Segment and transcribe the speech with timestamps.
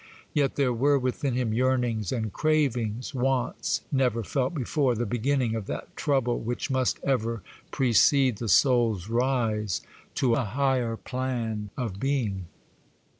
[0.33, 5.67] Yet there were within him yearnings and cravings, wants never felt before, the beginning of
[5.67, 9.81] that trouble which must ever precede the soul's rise
[10.15, 12.45] to a higher plan of being.